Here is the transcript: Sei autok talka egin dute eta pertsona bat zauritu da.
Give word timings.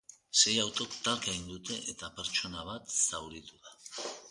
Sei 0.39 0.53
autok 0.61 0.93
talka 1.07 1.29
egin 1.33 1.51
dute 1.51 1.77
eta 1.93 2.11
pertsona 2.17 2.65
bat 2.73 2.91
zauritu 3.07 3.63
da. 3.69 3.79